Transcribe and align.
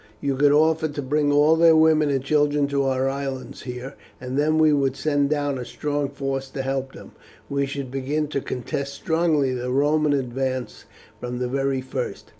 You 0.19 0.35
could 0.35 0.51
offer 0.51 0.87
to 0.87 1.01
bring 1.03 1.31
all 1.31 1.55
their 1.55 1.75
women 1.75 2.09
and 2.09 2.23
children 2.23 2.65
to 2.69 2.85
our 2.85 3.07
islands 3.07 3.61
here, 3.61 3.93
and 4.19 4.35
then 4.35 4.57
we 4.57 4.73
would 4.73 4.95
send 4.95 5.29
down 5.29 5.59
a 5.59 5.63
strong 5.63 6.09
force 6.09 6.49
to 6.49 6.63
help 6.63 6.93
them. 6.93 7.11
We 7.51 7.67
should 7.67 7.91
begin 7.91 8.27
to 8.29 8.41
contest 8.41 8.93
strongly 8.95 9.53
the 9.53 9.69
Roman 9.69 10.13
advance 10.13 10.85
from 11.19 11.37
the 11.37 11.47
very 11.47 11.81
first." 11.81 12.29